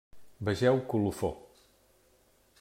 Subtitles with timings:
[0.47, 1.31] Vegeu Colofó.